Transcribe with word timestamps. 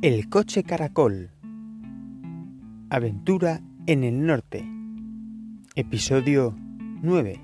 El 0.00 0.28
coche 0.28 0.62
caracol. 0.62 1.32
Aventura 2.88 3.60
en 3.88 4.04
el 4.04 4.24
norte. 4.24 4.64
Episodio 5.74 6.54
9. 7.02 7.40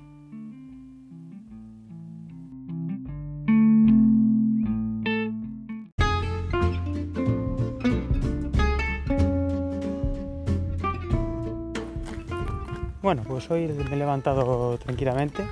Bueno, 13.01 13.23
pues 13.27 13.51
hoy 13.51 13.67
me 13.67 13.83
he 13.83 13.97
levantado 13.97 14.77
tranquilamente, 14.77 15.45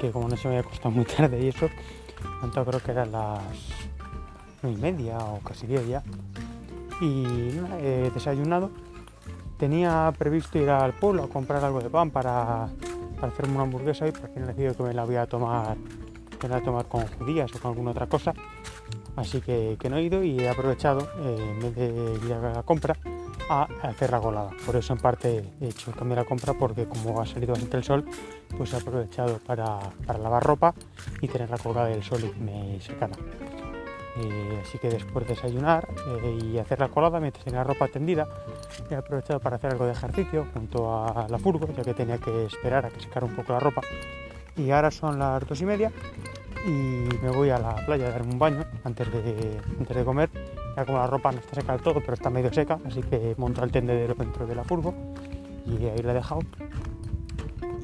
que 0.00 0.10
como 0.10 0.28
no 0.28 0.36
se 0.36 0.48
me 0.48 0.56
había 0.56 0.66
acostado 0.66 0.90
muy 0.90 1.04
tarde 1.04 1.40
y 1.40 1.50
eso, 1.50 1.68
levantado 2.40 2.66
creo 2.66 2.82
que 2.82 2.90
eran 2.90 3.12
las 3.12 3.44
nueve 4.60 4.76
y 4.76 4.82
media 4.82 5.18
o 5.18 5.38
casi 5.38 5.68
diez 5.68 5.86
ya. 5.86 6.02
Y 7.00 7.50
desayunado. 8.14 8.70
Tenía 9.58 10.12
previsto 10.16 10.58
ir 10.58 10.70
al 10.70 10.92
pueblo 10.92 11.24
a 11.24 11.28
comprar 11.28 11.64
algo 11.64 11.80
de 11.80 11.90
pan 11.90 12.10
para, 12.10 12.68
para 13.16 13.32
hacerme 13.32 13.54
una 13.54 13.64
hamburguesa 13.64 14.06
y 14.06 14.12
por 14.12 14.32
fin 14.32 14.44
he 14.44 14.46
decidido 14.46 14.74
que 14.74 14.82
me 14.84 14.94
la 14.94 15.04
voy 15.04 15.16
a 15.16 15.26
tomar, 15.26 15.76
voy 16.40 16.52
a 16.52 16.62
tomar 16.62 16.86
con 16.86 17.06
judías 17.06 17.50
o 17.54 17.58
con 17.58 17.70
alguna 17.70 17.90
otra 17.90 18.06
cosa. 18.06 18.34
Así 19.16 19.40
que, 19.40 19.76
no 19.90 19.96
he 19.96 20.02
ido 20.02 20.22
y 20.22 20.38
he 20.38 20.48
aprovechado, 20.48 21.08
eh, 21.18 21.54
en 21.54 21.60
vez 21.60 21.74
de 21.74 22.26
ir 22.26 22.32
a 22.32 22.52
la 22.52 22.62
compra, 22.62 22.96
a 23.50 23.66
hacer 23.82 24.10
la 24.10 24.20
colada. 24.20 24.50
Por 24.64 24.76
eso 24.76 24.92
en 24.92 25.00
parte 25.00 25.44
he 25.60 25.68
hecho 25.68 25.90
el 25.90 25.96
cambio 25.96 26.16
de 26.16 26.22
la 26.22 26.28
compra 26.28 26.54
porque 26.54 26.86
como 26.86 27.20
ha 27.20 27.26
salido 27.26 27.52
bastante 27.52 27.78
el 27.78 27.84
sol, 27.84 28.04
pues 28.56 28.72
he 28.72 28.76
aprovechado 28.76 29.38
para, 29.38 29.80
para 30.06 30.18
lavar 30.20 30.44
ropa 30.44 30.74
y 31.20 31.26
tenerla 31.26 31.58
colgada 31.58 31.88
del 31.88 32.04
sol 32.04 32.20
y 32.24 32.40
me 32.40 32.80
secada. 32.80 33.16
Eh, 34.20 34.62
así 34.62 34.78
que 34.78 34.88
después 34.88 35.26
de 35.26 35.34
desayunar 35.34 35.86
eh, 36.24 36.38
y 36.42 36.58
hacer 36.58 36.80
la 36.80 36.88
colada 36.88 37.20
mientras 37.20 37.44
tenía 37.44 37.60
la 37.60 37.64
ropa 37.64 37.86
tendida, 37.86 38.26
he 38.90 38.94
aprovechado 38.94 39.38
para 39.38 39.56
hacer 39.56 39.72
algo 39.72 39.86
de 39.86 39.92
ejercicio 39.92 40.46
junto 40.52 40.92
a 40.92 41.28
la 41.28 41.38
furgo, 41.38 41.68
ya 41.76 41.84
que 41.84 41.94
tenía 41.94 42.18
que 42.18 42.46
esperar 42.46 42.86
a 42.86 42.90
que 42.90 43.00
secara 43.00 43.26
un 43.26 43.36
poco 43.36 43.52
la 43.52 43.60
ropa. 43.60 43.82
Y 44.56 44.70
ahora 44.70 44.90
son 44.90 45.18
las 45.18 45.46
dos 45.46 45.60
y 45.60 45.66
media 45.66 45.92
y 46.66 46.70
me 47.22 47.30
voy 47.30 47.50
a 47.50 47.58
la 47.58 47.76
playa 47.86 48.08
a 48.08 48.10
darme 48.10 48.32
un 48.32 48.38
baño 48.38 48.64
antes 48.82 49.10
de, 49.12 49.60
antes 49.78 49.96
de 49.96 50.04
comer. 50.04 50.30
Ya 50.76 50.84
como 50.84 50.98
la 50.98 51.06
ropa 51.06 51.30
no 51.30 51.38
está 51.38 51.54
seca 51.54 51.72
del 51.72 51.82
todo, 51.82 52.00
pero 52.00 52.14
está 52.14 52.30
medio 52.30 52.52
seca, 52.52 52.78
así 52.86 53.02
que 53.02 53.34
monto 53.38 53.62
el 53.62 53.70
tendedero 53.70 54.14
dentro 54.14 54.46
de 54.46 54.54
la 54.54 54.64
furgo 54.64 54.94
y 55.64 55.84
ahí 55.86 56.02
la 56.02 56.10
he 56.10 56.14
dejado. 56.14 56.40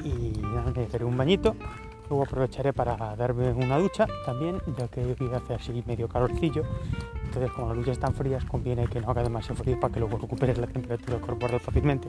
Y 0.02 0.40
nada, 0.42 0.72
me 0.74 0.86
daré 0.86 1.04
un 1.04 1.16
bañito 1.16 1.54
Luego 2.08 2.24
aprovecharé 2.24 2.72
para 2.72 3.16
darme 3.16 3.52
una 3.52 3.78
ducha 3.78 4.06
también, 4.26 4.60
ya 4.78 4.88
que 4.88 5.04
hoy 5.04 5.30
hace 5.34 5.54
así 5.54 5.82
medio 5.86 6.08
calorcillo. 6.08 6.62
Entonces, 7.24 7.50
como 7.52 7.68
las 7.68 7.78
duchas 7.78 7.92
están 7.92 8.14
frías, 8.14 8.44
conviene 8.44 8.86
que 8.86 9.00
no 9.00 9.10
haga 9.10 9.22
demasiado 9.22 9.56
frío 9.56 9.80
para 9.80 9.92
que 9.92 10.00
luego 10.00 10.18
recuperes 10.18 10.58
la 10.58 10.66
temperatura 10.66 11.18
corporal 11.18 11.60
fácilmente. 11.60 12.08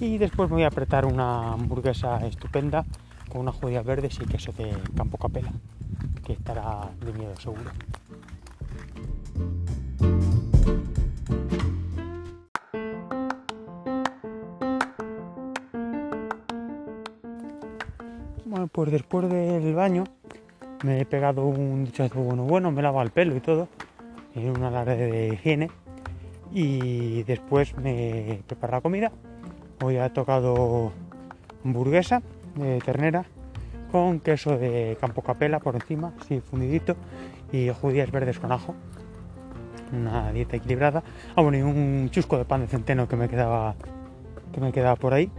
Y 0.00 0.18
después 0.18 0.48
me 0.48 0.56
voy 0.56 0.62
a 0.64 0.68
apretar 0.68 1.06
una 1.06 1.54
hamburguesa 1.54 2.24
estupenda 2.26 2.84
con 3.28 3.40
unas 3.40 3.56
judías 3.56 3.84
verdes 3.84 4.18
y 4.20 4.26
queso 4.26 4.52
de 4.52 4.76
campo 4.96 5.18
capela, 5.18 5.52
que 6.24 6.34
estará 6.34 6.88
de 7.04 7.12
miedo 7.12 7.34
seguro. 7.36 7.70
Bueno, 18.58 18.70
pues 18.72 18.90
después 18.90 19.30
del 19.30 19.72
baño 19.72 20.02
me 20.82 21.00
he 21.00 21.04
pegado 21.04 21.46
un 21.46 21.84
duchazo 21.84 22.18
bueno, 22.18 22.42
bueno, 22.42 22.72
me 22.72 22.80
he 22.80 22.82
lavado 22.82 23.04
el 23.04 23.12
pelo 23.12 23.36
y 23.36 23.40
todo, 23.40 23.68
en 24.34 24.50
una 24.50 24.66
alarde 24.66 24.96
de 24.96 25.28
higiene. 25.34 25.70
Y 26.50 27.22
después 27.22 27.76
me 27.76 28.32
he 28.32 28.34
preparado 28.38 28.78
la 28.78 28.80
comida. 28.80 29.12
Hoy 29.80 29.96
he 29.96 30.10
tocado 30.10 30.90
hamburguesa 31.64 32.20
de 32.56 32.80
ternera 32.80 33.26
con 33.92 34.18
queso 34.18 34.58
de 34.58 34.98
campo 35.00 35.22
capela 35.22 35.60
por 35.60 35.76
encima, 35.76 36.12
así 36.20 36.40
fundidito, 36.40 36.96
y 37.52 37.68
judías 37.68 38.10
verdes 38.10 38.40
con 38.40 38.50
ajo. 38.50 38.74
Una 39.92 40.32
dieta 40.32 40.56
equilibrada. 40.56 41.04
Ah, 41.36 41.42
bueno, 41.42 41.58
y 41.58 41.62
un 41.62 42.08
chusco 42.10 42.36
de 42.36 42.44
pan 42.44 42.62
de 42.62 42.66
centeno 42.66 43.06
que 43.06 43.14
me 43.14 43.28
quedaba, 43.28 43.76
que 44.52 44.60
me 44.60 44.72
quedaba 44.72 44.96
por 44.96 45.14
ahí. 45.14 45.30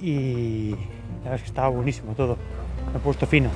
Y 0.00 0.74
la 1.24 1.30
verdad 1.30 1.36
es 1.36 1.42
que 1.42 1.48
estaba 1.48 1.68
buenísimo 1.68 2.12
todo. 2.12 2.36
Me 2.92 2.98
he 2.98 3.00
puesto 3.00 3.26
fino. 3.26 3.48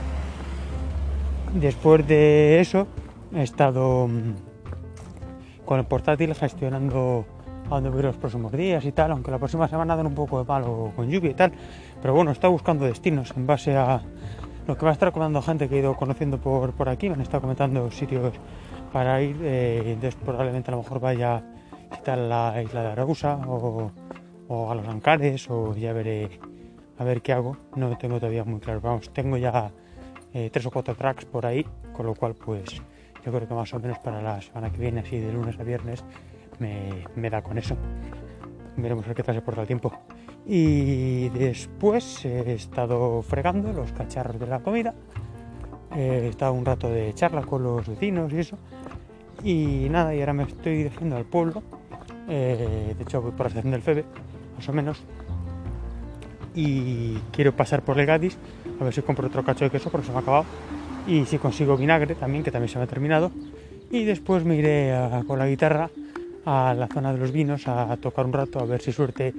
Después 1.53 2.07
de 2.07 2.61
eso 2.61 2.87
he 3.35 3.43
estado 3.43 4.09
mm, 4.09 5.65
con 5.67 5.79
el 5.79 5.85
portátil 5.85 6.35
gestionando 6.35 7.27
a 7.67 7.75
dónde 7.75 7.91
voy 7.91 8.03
los 8.03 8.17
próximos 8.17 8.53
días 8.53 8.85
y 8.87 8.93
tal, 8.93 9.13
aunque 9.13 9.31
la 9.31 9.39
próxima 9.39 9.69
semana 9.69 9.97
dan 9.97 10.07
un 10.07 10.15
poco 10.15 10.39
de 10.39 10.47
palo 10.47 10.93
con 10.97 11.11
lluvia 11.11 11.31
y 11.31 11.35
tal. 11.35 11.53
Pero 12.01 12.15
bueno, 12.15 12.31
está 12.31 12.49
buscando 12.49 12.87
destinos 12.87 13.35
en 13.37 13.47
base 13.47 13.77
a 13.77 14.01
lo 14.67 14.77
que 14.79 14.85
va 14.85 14.91
a 14.91 14.95
estar 14.95 15.13
comentando 15.13 15.43
gente 15.43 15.69
que 15.69 15.77
he 15.77 15.79
ido 15.81 15.95
conociendo 15.95 16.39
por, 16.39 16.73
por 16.73 16.89
aquí. 16.89 17.09
Me 17.09 17.17
han 17.17 17.21
estado 17.21 17.43
comentando 17.43 17.91
sitios 17.91 18.33
para 18.93 19.21
ir. 19.21 19.37
Eh, 19.43 19.83
entonces 19.93 20.15
probablemente 20.25 20.71
a 20.71 20.75
lo 20.75 20.83
mejor 20.83 21.01
vaya 21.01 21.43
a 22.07 22.17
la 22.17 22.63
isla 22.63 22.83
de 22.83 22.89
Arausa 22.89 23.39
o, 23.47 23.91
o 24.49 24.71
a 24.71 24.75
los 24.75 24.89
Ancares 24.89 25.51
o 25.51 25.75
ya 25.75 25.93
veré 25.93 26.41
a 26.99 27.05
ver 27.05 27.23
qué 27.23 27.33
hago. 27.33 27.57
No 27.77 27.89
lo 27.89 27.97
tengo 27.97 28.17
todavía 28.17 28.45
muy 28.45 28.61
claro. 28.61 28.81
Vamos, 28.81 29.13
tengo 29.13 29.37
ya 29.37 29.71
eh, 30.35 30.51
tres 30.53 30.67
o 30.67 30.71
cuatro 30.71 30.95
tracks 30.95 31.25
por 31.25 31.47
ahí, 31.47 31.65
con 31.93 32.07
lo 32.07 32.15
cual 32.15 32.35
pues 32.35 32.83
yo 33.25 33.33
creo 33.33 33.49
que 33.49 33.55
más 33.55 33.73
o 33.73 33.81
menos 33.81 33.99
para 33.99 34.21
la 34.21 34.41
semana 34.41 34.71
que 34.71 34.79
viene, 34.79 35.01
así 35.01 35.19
de 35.19 35.33
lunes 35.33 35.59
a 35.59 35.63
viernes, 35.63 36.05
me, 36.59 37.31
da 37.31 37.43
con 37.43 37.59
eso. 37.59 37.77
Veremos 38.77 39.05
a 39.05 39.09
ver 39.09 39.17
qué 39.17 39.23
tal 39.23 39.35
se 39.35 39.43
porta 39.43 39.63
el 39.63 39.67
tiempo. 39.67 39.93
Y 40.47 41.29
después 41.31 42.25
he 42.25 42.55
estado 42.55 43.23
fregando 43.23 43.73
los 43.73 43.93
cacharros 43.93 44.39
de 44.39 44.47
la 44.47 44.61
comida. 44.61 44.95
He 45.95 46.29
estado 46.29 46.53
un 46.53 46.65
rato 46.65 46.89
de 46.89 47.13
charla 47.15 47.43
con 47.43 47.63
los 47.63 47.87
vecinos 47.89 48.33
y 48.33 48.39
eso. 48.39 48.57
Y 49.43 49.89
nada, 49.91 50.15
y 50.15 50.21
ahora 50.21 50.33
me 50.33 50.45
estoy 50.45 50.77
dirigiendo 50.77 51.17
al 51.17 51.25
pueblo. 51.25 51.63
Eh, 52.29 52.95
de 52.97 53.03
hecho, 53.03 53.23
voy 53.23 53.33
por 53.33 53.43
la 53.43 53.49
estación 53.49 53.73
del 53.73 53.83
Febe, 53.83 54.05
más 54.57 54.69
o 54.69 54.73
menos 54.73 55.03
y 56.59 57.17
quiero 57.31 57.53
pasar 57.53 57.83
por 57.83 58.01
el 58.01 58.07
Gadis 58.07 58.37
a 58.81 58.85
ver 58.85 58.93
si 58.93 59.01
compro 59.03 59.29
otro 59.29 59.45
cacho 59.45 59.65
de 59.65 59.71
queso 59.71 59.91
porque 59.91 60.09
se 60.09 60.13
me 60.13 60.19
ha 60.19 60.23
acabado 60.23 60.45
y 61.07 61.25
si 61.25 61.39
consigo 61.39 61.77
vinagre 61.77 62.17
también 62.17 62.43
que 62.43 62.51
también 62.51 62.69
se 62.69 62.79
me 62.79 62.85
ha 62.85 62.87
terminado 62.89 63.31
y 63.93 64.05
después 64.05 64.45
me 64.45 64.57
iré 64.57 64.93
con 65.29 65.39
la 65.39 65.47
guitarra 65.47 65.89
a 66.45 66.75
la 66.75 66.89
zona 66.89 67.13
de 67.13 67.19
los 67.19 67.31
vinos 67.31 67.69
a, 67.69 67.97
tocar 67.99 68.27
un 68.27 68.33
rato 68.33 68.59
a 68.59 68.65
ver 68.65 68.81
si 68.83 68.91
suerte 68.91 69.33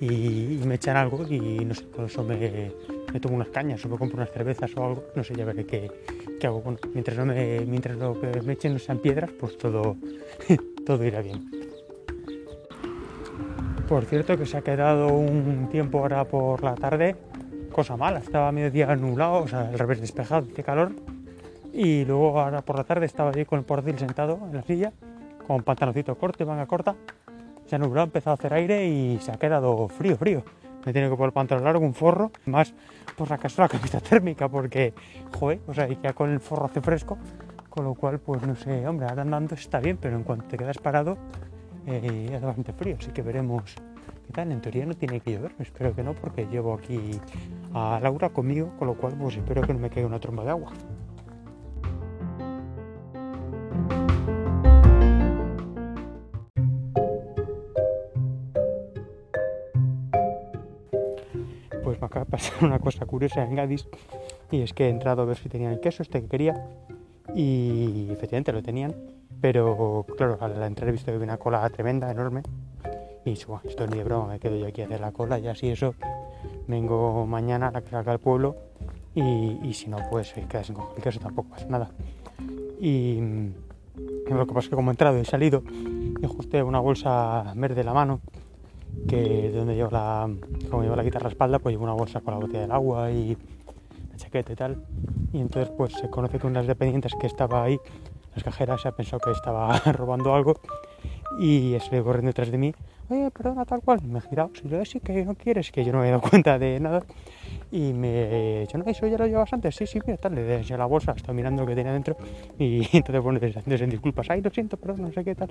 y, 0.00 0.60
me 0.66 0.74
echan 0.74 0.98
algo 0.98 1.26
y 1.26 1.64
no 1.64 1.74
sé, 1.74 1.86
con 1.86 2.04
eso 2.04 2.22
me, 2.22 2.70
me, 3.12 3.20
tomo 3.20 3.36
unas 3.36 3.48
cañas 3.48 3.82
o 3.86 3.88
me 3.88 3.96
compro 3.96 4.18
unas 4.18 4.30
cervezas 4.30 4.70
o 4.76 4.84
algo, 4.84 5.04
no 5.14 5.24
sé, 5.24 5.34
ya 5.34 5.46
veré 5.46 5.64
qué, 5.64 5.90
qué 6.38 6.46
hago. 6.46 6.60
Bueno, 6.60 6.78
mientras, 6.92 7.16
no 7.16 7.24
mientras 7.24 7.96
lo 7.96 8.20
que 8.20 8.42
me 8.42 8.54
echen 8.54 8.74
no 8.74 8.78
sean 8.78 8.98
piedras, 8.98 9.30
pues 9.38 9.56
todo, 9.56 9.96
todo 10.86 11.04
irá 11.04 11.22
bien. 11.22 11.55
Por 13.88 14.04
cierto 14.04 14.36
que 14.36 14.46
se 14.46 14.56
ha 14.56 14.62
quedado 14.62 15.06
un 15.06 15.68
tiempo 15.70 16.00
ahora 16.00 16.24
por 16.24 16.64
la 16.64 16.74
tarde, 16.74 17.14
cosa 17.70 17.96
mala, 17.96 18.18
estaba 18.18 18.50
mediodía 18.50 18.96
nublado, 18.96 19.44
o 19.44 19.48
sea, 19.48 19.60
al 19.60 19.78
revés 19.78 20.00
despejado, 20.00 20.42
de 20.42 20.64
calor. 20.64 20.90
Y 21.72 22.04
luego 22.04 22.40
ahora 22.40 22.62
por 22.62 22.76
la 22.76 22.82
tarde 22.82 23.06
estaba 23.06 23.30
allí 23.30 23.44
con 23.44 23.60
el 23.60 23.64
portátil 23.64 23.96
sentado 23.96 24.40
en 24.42 24.56
la 24.56 24.62
silla, 24.62 24.92
con 25.46 25.62
pantaloncito 25.62 26.16
corto 26.16 26.42
y 26.42 26.46
manga 26.46 26.66
corta. 26.66 26.96
Se 27.66 27.76
ha 27.76 27.78
nublado, 27.78 28.02
ha 28.02 28.06
empezado 28.06 28.32
a 28.32 28.34
hacer 28.34 28.54
aire 28.54 28.88
y 28.88 29.20
se 29.20 29.30
ha 29.30 29.36
quedado 29.36 29.86
frío, 29.86 30.16
frío. 30.16 30.42
Me 30.84 30.92
tiene 30.92 31.08
que 31.08 31.14
poner 31.14 31.32
pantalón 31.32 31.62
largo, 31.62 31.84
un 31.84 31.94
forro, 31.94 32.32
más 32.46 32.74
por 33.16 33.30
la 33.30 33.38
casa 33.38 33.62
la 33.62 33.68
camiseta 33.68 34.00
térmica, 34.00 34.48
porque, 34.48 34.94
joder, 35.38 35.60
o 35.68 35.72
sea, 35.72 35.86
ya 35.86 36.12
con 36.12 36.30
el 36.32 36.40
forro 36.40 36.66
hace 36.66 36.80
fresco, 36.80 37.18
con 37.70 37.84
lo 37.84 37.94
cual, 37.94 38.18
pues 38.18 38.42
no 38.42 38.56
sé, 38.56 38.84
hombre, 38.88 39.06
ahora 39.08 39.22
andando 39.22 39.54
está 39.54 39.78
bien, 39.78 39.96
pero 39.96 40.16
en 40.16 40.24
cuanto 40.24 40.46
te 40.46 40.56
quedas 40.56 40.78
parado, 40.78 41.18
eh, 41.86 42.32
hace 42.34 42.44
bastante 42.44 42.72
frío, 42.72 42.96
así 42.98 43.12
que 43.12 43.22
veremos 43.22 43.62
qué 44.26 44.32
tal. 44.32 44.50
En 44.50 44.60
teoría 44.60 44.86
no 44.86 44.94
tiene 44.94 45.20
que 45.20 45.32
llover, 45.32 45.52
espero 45.60 45.94
que 45.94 46.02
no, 46.02 46.14
porque 46.14 46.46
llevo 46.46 46.74
aquí 46.74 47.20
a 47.74 48.00
Laura 48.02 48.30
conmigo, 48.30 48.72
con 48.78 48.88
lo 48.88 48.94
cual 48.94 49.14
pues 49.18 49.36
espero 49.36 49.62
que 49.62 49.72
no 49.72 49.78
me 49.78 49.88
caiga 49.88 50.08
una 50.08 50.18
tromba 50.18 50.44
de 50.44 50.50
agua. 50.50 50.72
Pues 61.84 62.00
me 62.00 62.06
acaba 62.06 62.24
de 62.24 62.30
pasar 62.30 62.52
una 62.64 62.80
cosa 62.80 63.06
curiosa 63.06 63.44
en 63.44 63.54
Gadis 63.54 63.86
y 64.50 64.62
es 64.62 64.72
que 64.72 64.86
he 64.86 64.88
entrado 64.88 65.22
a 65.22 65.24
ver 65.24 65.36
si 65.36 65.48
tenían 65.48 65.72
el 65.72 65.80
queso 65.80 66.02
este 66.02 66.20
que 66.20 66.28
quería 66.28 66.66
y 67.34 68.08
efectivamente 68.10 68.52
lo 68.52 68.62
tenían 68.62 69.15
pero 69.40 70.04
claro, 70.16 70.38
he 70.40 70.90
visto 70.90 71.06
que 71.06 71.12
había 71.12 71.24
una 71.24 71.36
cola 71.36 71.68
tremenda, 71.70 72.10
enorme. 72.10 72.42
Y 73.24 73.34
bueno, 73.44 73.62
esto 73.64 73.86
ni 73.86 73.98
de 73.98 74.04
broma, 74.04 74.28
me 74.28 74.38
quedo 74.38 74.56
yo 74.56 74.66
aquí 74.66 74.82
a 74.82 74.84
hacer 74.84 75.00
la 75.00 75.12
cola 75.12 75.38
y 75.38 75.48
así 75.48 75.68
eso. 75.68 75.94
Vengo 76.68 77.26
mañana 77.26 77.72
a 77.74 77.80
que 77.80 77.90
salga 77.90 78.12
al 78.12 78.20
pueblo 78.20 78.56
y, 79.14 79.58
y, 79.62 79.74
si 79.74 79.88
no, 79.88 79.98
pues 80.10 80.32
quedas 80.48 80.66
sin 80.66 80.76
caso 80.76 81.18
tampoco 81.18 81.48
pasa 81.50 81.66
nada. 81.66 81.90
Y, 82.80 83.18
y 83.18 84.30
lo 84.30 84.46
que 84.46 84.54
pasa 84.54 84.66
es 84.66 84.68
que 84.70 84.76
como 84.76 84.90
he 84.90 84.92
entrado 84.92 85.18
y 85.18 85.24
salido, 85.24 85.62
y 86.22 86.26
justo 86.26 86.64
una 86.66 86.80
bolsa 86.80 87.52
verde 87.56 87.80
en 87.80 87.86
la 87.86 87.94
mano, 87.94 88.20
que 89.08 89.50
donde 89.50 89.74
llevo 89.74 89.90
la, 89.90 90.28
como 90.70 90.82
llevo 90.82 90.96
la 90.96 91.02
guitarra 91.02 91.26
a 91.26 91.28
la 91.28 91.32
espalda, 91.32 91.58
pues 91.58 91.72
llevo 91.72 91.84
una 91.84 91.94
bolsa 91.94 92.20
con 92.20 92.34
la 92.34 92.40
botella 92.40 92.60
del 92.62 92.72
agua 92.72 93.10
y 93.10 93.36
la 94.10 94.16
chaqueta 94.16 94.52
y 94.52 94.56
tal. 94.56 94.84
Y 95.32 95.40
entonces 95.40 95.72
pues 95.76 95.92
se 95.94 96.08
conoce 96.10 96.38
que 96.38 96.46
unas 96.46 96.66
dependientes 96.66 97.12
que 97.18 97.26
estaba 97.26 97.64
ahí, 97.64 97.78
las 98.36 98.44
cajeras, 98.44 98.80
se 98.80 98.88
ha 98.88 98.92
pensado 98.92 99.20
que 99.20 99.32
estaba 99.32 99.78
robando 99.92 100.34
algo 100.34 100.54
y 101.38 101.76
se 101.80 102.02
corriendo 102.02 102.28
detrás 102.28 102.50
de 102.50 102.58
mí 102.58 102.74
oye, 103.08 103.30
perdona, 103.30 103.64
tal 103.64 103.80
cual. 103.82 104.00
Me 104.02 104.18
he 104.18 104.22
girado, 104.22 104.50
si 104.54 104.68
yo 104.68 104.84
sí 104.84 105.00
que 105.00 105.24
no 105.24 105.34
quieres, 105.34 105.70
que 105.70 105.84
yo 105.84 105.92
no 105.92 106.00
me 106.00 106.08
he 106.08 106.10
dado 106.10 106.22
cuenta 106.22 106.58
de 106.58 106.80
nada. 106.80 107.02
Y 107.70 107.92
me 107.92 108.08
he 108.08 108.60
dicho, 108.62 108.78
no, 108.78 108.84
eso 108.86 109.06
ya 109.06 109.18
lo 109.18 109.26
llevas 109.26 109.52
antes. 109.52 109.74
Sí, 109.74 109.86
sí, 109.86 110.00
mira, 110.04 110.18
tal, 110.18 110.34
le 110.34 110.42
desde 110.42 110.76
la 110.76 110.86
bolsa, 110.86 111.12
estaba 111.16 111.34
mirando 111.34 111.62
lo 111.62 111.68
que 111.68 111.74
tenía 111.74 111.92
dentro. 111.92 112.16
Y 112.58 112.80
entonces, 112.96 113.22
bueno, 113.22 113.40
desde 113.40 113.86
disculpas, 113.86 114.30
ay, 114.30 114.40
lo 114.40 114.50
siento, 114.50 114.76
perdón, 114.76 115.02
no 115.02 115.12
sé 115.12 115.24
qué 115.24 115.34
tal. 115.34 115.48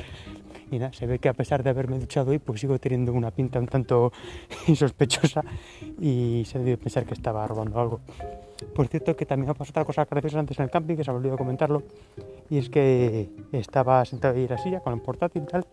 Y 0.72 0.80
nada, 0.80 0.94
se 0.94 1.06
ve 1.06 1.20
que 1.20 1.30
a 1.30 1.34
pesar 1.34 1.64
de 1.64 1.70
haberme 1.70 2.00
duchado 2.00 2.32
hoy, 2.32 2.40
pues 2.40 2.62
sigo 2.62 2.80
teniendo 2.80 3.14
una 3.14 3.32
pinta 3.32 3.60
un 3.60 3.68
tanto 3.68 4.12
sospechosa. 4.76 5.44
Y 6.00 6.44
se 6.46 6.60
debe 6.60 6.78
pensar 6.78 7.06
que 7.06 7.14
estaba 7.14 7.46
robando 7.48 7.80
algo. 7.80 8.02
Por 8.74 8.88
cierto, 8.88 9.16
que 9.16 9.26
también 9.26 9.48
me 9.48 9.54
pasado 9.54 9.72
otra 9.72 9.86
cosa 9.86 10.06
graciosa 10.06 10.40
antes 10.40 10.58
en 10.60 10.64
el 10.66 10.72
camping, 10.72 10.96
que 10.96 11.04
se 11.04 11.12
ha 11.12 11.14
olvidado 11.14 11.38
comentarlo. 11.38 11.84
Y 12.50 12.58
es 12.58 12.70
que 12.70 13.30
estaba 13.52 14.04
sentado 14.06 14.36
ahí 14.36 14.44
en 14.44 14.50
la 14.50 14.58
silla 14.58 14.80
con 14.80 14.94
el 14.94 15.02
portátil 15.02 15.44
y 15.44 15.46
tal 15.46 15.66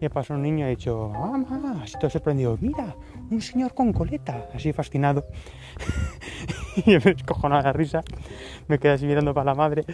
y 0.00 0.08
pasó 0.08 0.34
un 0.34 0.42
niño 0.42 0.60
y 0.60 0.62
ha 0.62 0.68
dicho, 0.68 1.10
mamá, 1.10 1.80
así 1.82 1.94
todo 1.98 2.10
sorprendido, 2.10 2.56
mira, 2.60 2.94
un 3.30 3.40
señor 3.40 3.74
con 3.74 3.92
coleta, 3.92 4.48
así 4.54 4.72
fascinado. 4.72 5.24
y 6.76 6.90
me 6.90 6.98
descojonaba 6.98 7.62
la 7.62 7.72
risa, 7.72 8.02
me 8.68 8.78
quedé 8.78 8.92
así 8.92 9.06
mirando 9.06 9.32
para 9.32 9.46
la 9.46 9.54
madre 9.54 9.84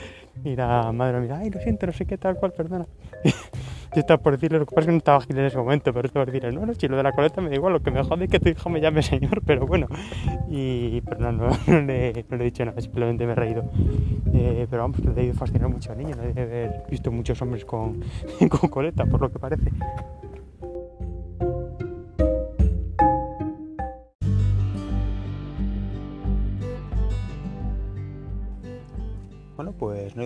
y 0.45 0.57
la 0.57 0.91
madre 0.93 1.15
me 1.15 1.21
mira, 1.23 1.39
ay, 1.39 1.51
lo 1.51 1.61
siento, 1.61 1.87
no 1.87 1.93
sé 1.93 2.05
qué, 2.05 2.19
tal 2.19 2.37
cual, 2.37 2.53
perdona. 2.53 2.87
Yo 3.95 4.01
estaba 4.01 4.23
por 4.23 4.33
decirle, 4.33 4.59
lo 4.59 4.67
que 4.67 4.75
pasa 4.75 4.81
es 4.81 4.87
que 4.87 4.93
no 4.93 4.99
estaba 4.99 5.19
ágil 5.19 5.39
en 5.39 5.45
ese 5.45 5.59
momento, 5.59 5.93
pero 5.93 6.07
estaba 6.07 6.25
por 6.25 6.33
decirle, 6.33 6.53
no, 6.59 6.65
no, 6.65 6.75
si 6.75 6.89
lo 6.89 6.97
de 6.97 7.03
la 7.03 7.13
coleta 7.13 7.41
me 7.41 7.51
da 7.51 7.57
igual, 7.57 7.75
lo 7.75 7.83
que 7.83 7.91
me 7.91 8.03
jode 8.03 8.25
es 8.25 8.31
que 8.31 8.41
tu 8.41 8.49
hijo 8.49 8.71
me 8.71 8.81
llame 8.81 9.03
señor, 9.03 9.43
pero 9.45 9.67
bueno. 9.67 9.87
Y, 10.49 11.01
pero 11.03 11.33
no, 11.33 11.33
no, 11.67 11.81
le, 11.83 12.09
he 12.09 12.39
dicho 12.39 12.65
nada, 12.65 12.81
simplemente 12.81 13.27
me 13.27 13.33
he 13.33 13.37
reído. 13.37 13.65
Eh, 14.35 14.67
pero 14.71 14.83
vamos, 14.83 15.01
que 15.01 15.09
le 15.09 15.21
he 15.21 15.25
ido 15.27 15.35
fascinar 15.35 15.69
mucho 15.69 15.93
al 15.93 15.99
niño, 15.99 16.17
no 16.17 16.23
haber 16.23 16.85
visto 16.91 17.11
muchos 17.11 17.41
hombres 17.43 17.65
con, 17.65 18.01
con 18.49 18.71
coleta, 18.71 19.05
por 19.05 19.21
lo 19.21 19.31
que 19.31 19.39
parece. 19.39 19.71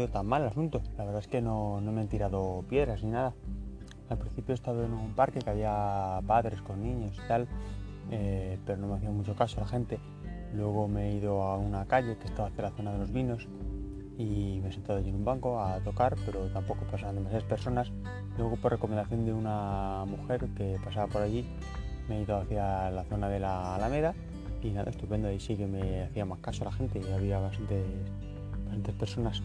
Tan 0.09 0.27
mal 0.27 0.43
el 0.43 0.49
asunto. 0.49 0.83
La 0.97 1.05
verdad 1.05 1.21
es 1.21 1.29
que 1.29 1.41
no, 1.41 1.81
no 1.81 1.93
me 1.93 2.01
han 2.01 2.09
tirado 2.09 2.65
piedras 2.69 3.03
ni 3.03 3.11
nada. 3.11 3.35
Al 4.09 4.19
principio 4.19 4.53
he 4.53 4.55
estado 4.55 4.85
en 4.85 4.93
un 4.93 5.15
parque 5.15 5.41
que 5.41 5.51
había 5.51 6.21
padres 6.27 6.63
con 6.63 6.83
niños 6.83 7.17
y 7.23 7.29
tal, 7.29 7.49
eh, 8.11 8.59
pero 8.65 8.79
no 8.79 8.89
me 8.89 8.97
hacía 8.97 9.11
mucho 9.11 9.35
caso 9.35 9.61
la 9.61 9.67
gente. 9.67 9.99
Luego 10.55 10.87
me 10.89 11.11
he 11.11 11.15
ido 11.17 11.43
a 11.43 11.57
una 11.57 11.87
calle 11.87 12.17
que 12.19 12.27
estaba 12.27 12.49
hacia 12.49 12.63
la 12.63 12.71
zona 12.71 12.93
de 12.93 12.99
los 12.99 13.13
vinos 13.13 13.49
y 14.17 14.61
me 14.63 14.69
he 14.69 14.73
sentado 14.73 14.99
allí 14.99 15.11
en 15.11 15.17
un 15.17 15.25
banco 15.25 15.61
a 15.61 15.81
tocar, 15.81 16.15
pero 16.25 16.47
tampoco 16.49 16.85
pasaban 16.91 17.17
demasiadas 17.17 17.45
personas. 17.45 17.93
Luego 18.39 18.57
por 18.57 18.73
recomendación 18.73 19.25
de 19.25 19.33
una 19.33 20.05
mujer 20.07 20.49
que 20.57 20.77
pasaba 20.85 21.09
por 21.09 21.23
allí, 21.23 21.45
me 22.09 22.19
he 22.19 22.23
ido 22.23 22.37
hacia 22.37 22.91
la 22.91 23.05
zona 23.05 23.29
de 23.29 23.41
la 23.41 23.75
Alameda 23.75 24.15
y 24.63 24.71
nada, 24.71 24.91
estupendo. 24.91 25.29
Ahí 25.29 25.41
sí 25.41 25.57
que 25.57 25.67
me 25.67 26.05
hacía 26.05 26.25
más 26.25 26.39
caso 26.41 26.65
la 26.65 26.73
gente 26.73 27.01
había 27.13 27.39
bastantes, 27.39 27.85
bastantes 28.65 28.95
personas. 28.95 29.43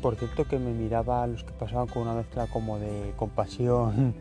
Por 0.00 0.14
cierto 0.14 0.44
que 0.44 0.58
me 0.60 0.72
miraba 0.72 1.24
a 1.24 1.26
los 1.26 1.42
que 1.42 1.52
pasaban 1.52 1.88
con 1.88 2.02
una 2.02 2.14
mezcla 2.14 2.46
como 2.46 2.78
de 2.78 3.12
compasión 3.16 4.14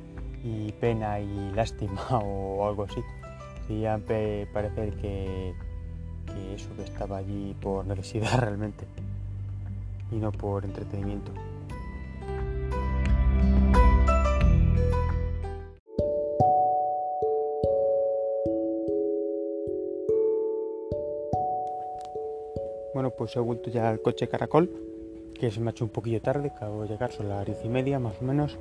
y 0.44 0.71
pena 0.74 1.19
y 1.19 1.51
lástima 1.53 2.01
o 2.24 2.68
algo 2.68 2.83
así. 2.83 3.01
ya 3.69 4.00
parecer 4.53 4.95
que, 4.95 5.53
que 6.25 6.56
eso 6.56 6.69
que 6.75 6.83
estaba 6.83 7.18
allí 7.18 7.56
por 7.62 7.85
necesidad 7.85 8.38
realmente 8.39 8.85
y 10.12 10.15
no 10.15 10.31
por 10.31 10.65
entretenimiento. 10.65 11.31
Bueno, 22.95 23.12
pues 23.12 23.35
he 23.35 23.39
vuelto 23.39 23.69
ya 23.69 23.89
al 23.89 24.01
coche 24.01 24.27
Caracol 24.27 24.97
que 25.38 25.51
se 25.51 25.60
me 25.60 25.69
ha 25.69 25.72
hecho 25.72 25.86
un 25.86 25.92
poquillo 25.92 26.22
tarde, 26.22 26.51
acabo 26.54 26.84
de 26.84 26.89
llegar, 26.89 27.12
son 27.12 27.30
las 27.30 27.45
diez 27.45 27.63
y 27.63 27.69
media 27.69 28.00
más 28.00 28.22
o 28.22 28.25
menos. 28.25 28.57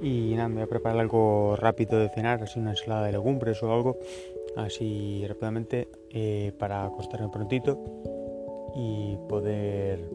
Y 0.00 0.34
nada, 0.36 0.48
me 0.48 0.56
voy 0.56 0.64
a 0.64 0.66
preparar 0.68 0.98
algo 0.98 1.56
rápido 1.56 1.98
de 1.98 2.08
cenar, 2.08 2.42
así 2.42 2.58
una 2.58 2.70
ensalada 2.70 3.06
de 3.06 3.12
legumbres 3.12 3.62
o 3.62 3.72
algo, 3.72 3.96
así 4.56 5.24
rápidamente, 5.26 5.88
eh, 6.10 6.52
para 6.58 6.84
acostarme 6.84 7.28
prontito 7.28 7.78
y 8.74 9.16
poder 9.28 10.08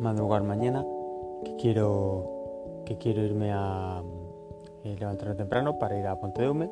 madrugar 0.00 0.42
mañana, 0.42 0.84
que 1.44 1.56
quiero, 1.56 2.82
que 2.84 2.98
quiero 2.98 3.22
irme 3.22 3.52
a 3.52 4.02
eh, 4.84 4.96
levantarme 4.98 5.36
temprano 5.36 5.78
para 5.78 5.98
ir 5.98 6.06
a 6.06 6.18
Ponte 6.18 6.42
de 6.42 6.50
Hume 6.50 6.70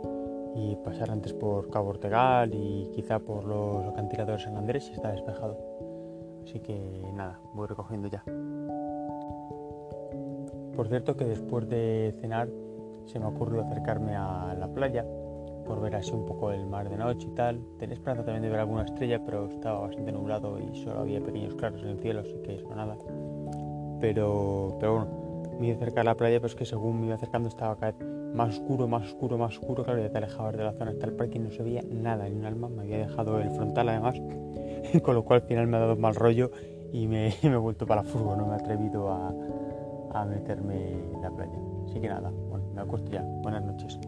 y 0.56 0.74
pasar 0.76 1.12
antes 1.12 1.32
por 1.32 1.70
Cabo 1.70 1.90
Ortegal 1.90 2.52
y 2.52 2.90
quizá 2.92 3.20
por 3.20 3.44
los 3.44 3.86
acantiladores 3.86 4.42
San 4.42 4.56
Andrés 4.56 4.84
si 4.86 4.92
está 4.92 5.12
despejado. 5.12 5.69
Así 6.50 6.58
que 6.58 6.74
nada, 7.14 7.38
voy 7.54 7.68
recogiendo 7.68 8.08
ya. 8.08 8.24
Por 10.74 10.88
cierto 10.88 11.16
que 11.16 11.24
después 11.24 11.68
de 11.68 12.12
cenar 12.20 12.48
se 13.06 13.20
me 13.20 13.26
ocurrió 13.26 13.60
acercarme 13.60 14.16
a 14.16 14.56
la 14.58 14.66
playa 14.66 15.06
por 15.64 15.80
ver 15.80 15.94
así 15.94 16.10
un 16.10 16.26
poco 16.26 16.50
el 16.50 16.66
mar 16.66 16.88
de 16.88 16.96
noche 16.96 17.28
y 17.30 17.34
tal. 17.36 17.60
Tenía 17.78 17.94
esperanza 17.94 18.24
también 18.24 18.42
de 18.42 18.48
ver 18.48 18.58
alguna 18.58 18.82
estrella, 18.82 19.24
pero 19.24 19.46
estaba 19.46 19.78
bastante 19.78 20.10
nublado 20.10 20.58
y 20.58 20.74
solo 20.82 20.98
había 20.98 21.20
pequeños 21.20 21.54
claros 21.54 21.82
en 21.82 21.90
el 21.90 22.00
cielo, 22.00 22.22
así 22.22 22.34
que 22.42 22.56
eso 22.56 22.74
nada. 22.74 22.98
Pero, 24.00 24.76
pero 24.80 24.92
bueno, 24.94 25.52
me 25.60 25.68
iba 25.68 25.76
acercar 25.76 26.00
a 26.00 26.10
la 26.10 26.16
playa, 26.16 26.38
pero 26.38 26.48
es 26.48 26.56
que 26.56 26.64
según 26.64 26.98
me 26.98 27.06
iba 27.06 27.14
acercando 27.14 27.48
estaba 27.48 27.76
cada 27.76 27.92
vez 27.92 28.34
más 28.34 28.58
oscuro, 28.58 28.88
más 28.88 29.04
oscuro, 29.04 29.38
más 29.38 29.56
oscuro. 29.56 29.84
Claro, 29.84 30.02
ya 30.02 30.10
te 30.10 30.18
alejabas 30.18 30.56
de 30.56 30.64
la 30.64 30.72
zona 30.72 30.90
hasta 30.90 31.06
el 31.06 31.12
parque 31.12 31.38
y 31.38 31.42
no 31.42 31.52
se 31.52 31.62
veía 31.62 31.82
nada, 31.88 32.28
ni 32.28 32.34
un 32.34 32.44
alma. 32.44 32.68
Me 32.68 32.82
había 32.82 32.98
dejado 32.98 33.40
el 33.40 33.50
frontal 33.50 33.88
además 33.88 34.20
con 35.02 35.14
lo 35.14 35.24
cual 35.24 35.42
al 35.42 35.46
final 35.46 35.66
me 35.66 35.76
ha 35.76 35.80
dado 35.80 35.96
mal 35.96 36.14
rollo 36.14 36.50
y 36.92 37.06
me, 37.08 37.34
he 37.42 37.56
vuelto 37.56 37.86
para 37.86 38.02
la 38.02 38.08
furgo, 38.08 38.36
no 38.36 38.46
me 38.46 38.54
he 38.54 38.56
atrevido 38.56 39.10
a, 39.10 39.32
a 40.12 40.24
meterme 40.24 40.92
en 40.92 41.22
la 41.22 41.30
playa. 41.30 41.58
Así 41.86 42.00
que 42.00 42.08
nada, 42.08 42.30
bueno, 42.30 42.66
me 42.74 42.80
acuesto 42.82 43.10
ya. 43.10 43.22
Buenas 43.22 43.64
noches. 43.64 43.98